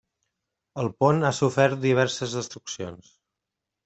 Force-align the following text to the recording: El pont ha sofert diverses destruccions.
El 0.83 0.87
pont 1.03 1.19
ha 1.29 1.31
sofert 1.39 1.83
diverses 1.83 2.33
destruccions. 2.39 3.13